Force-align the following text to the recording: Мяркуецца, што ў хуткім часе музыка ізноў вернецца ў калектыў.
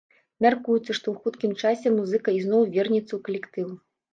Мяркуецца, 0.45 0.95
што 0.99 1.07
ў 1.11 1.15
хуткім 1.25 1.53
часе 1.61 1.87
музыка 1.99 2.35
ізноў 2.39 2.67
вернецца 2.77 3.09
ў 3.15 3.21
калектыў. 3.29 3.67